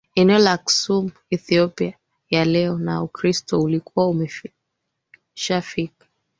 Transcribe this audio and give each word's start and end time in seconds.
eneo 0.19 0.39
la 0.39 0.51
Aksum 0.51 1.11
Ethiopia 1.29 1.97
ya 2.29 2.45
leo 2.45 2.77
na 2.77 3.03
Ukristo 3.03 3.61
ulikuwa 3.61 4.07
umeshafika 4.09 6.05